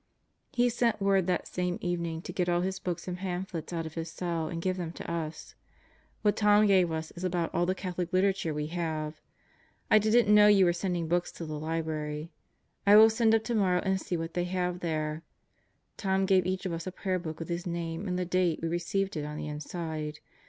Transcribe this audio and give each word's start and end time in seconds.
He 0.51 0.67
sent 0.69 0.99
word 0.99 1.27
that 1.27 1.47
same 1.47 1.77
evening 1.79 2.23
to 2.23 2.33
get 2.33 2.49
all 2.49 2.61
his 2.61 2.79
books 2.79 3.07
and 3.07 3.19
pamphlets 3.19 3.71
out 3.71 3.85
of 3.85 3.93
his 3.93 4.09
cell 4.09 4.47
and 4.47 4.59
give 4.59 4.75
them 4.77 4.91
to 4.93 5.07
us. 5.07 5.53
What 6.23 6.35
Tom 6.35 6.65
gave 6.65 6.91
us 6.91 7.11
is 7.11 7.23
about 7.23 7.53
all 7.53 7.67
the 7.67 7.75
Catholic 7.75 8.11
literature 8.11 8.51
we 8.51 8.65
have. 8.73 9.21
I 9.91 9.99
didn't 9.99 10.33
know 10.33 10.47
you 10.47 10.65
were 10.65 10.73
sending 10.73 11.07
books 11.07 11.31
to 11.33 11.45
the 11.45 11.59
library. 11.59 12.31
I 12.87 12.95
will 12.95 13.11
send 13.11 13.35
up 13.35 13.43
tomorrow 13.43 13.81
and 13.85 14.01
see 14.01 14.17
what 14.17 14.33
they 14.33 14.45
have 14.45 14.79
there. 14.79 15.21
Tom 15.97 16.25
gave 16.25 16.47
each 16.47 16.65
of 16.65 16.73
us 16.73 16.87
a 16.87 16.91
prayer 16.91 17.19
book 17.19 17.37
with 17.37 17.49
his 17.49 17.67
name 17.67 18.07
and 18.07 18.17
the 18.17 18.25
date 18.25 18.57
we 18.59 18.69
received 18.69 19.15
it 19.15 19.23
on 19.23 19.37
the 19.37 19.47
inside. 19.47 20.17